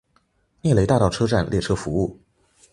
[0.61, 2.19] 涅雷大道车站列车服务。